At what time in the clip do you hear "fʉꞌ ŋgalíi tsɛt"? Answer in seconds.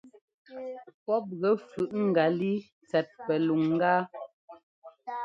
1.69-3.07